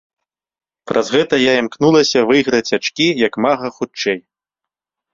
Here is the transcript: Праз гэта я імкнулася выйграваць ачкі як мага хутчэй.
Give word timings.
Праз 0.91 1.11
гэта 1.17 1.35
я 1.41 1.53
імкнулася 1.65 2.25
выйграваць 2.33 2.75
ачкі 2.81 3.07
як 3.27 3.33
мага 3.49 3.67
хутчэй. 3.81 4.19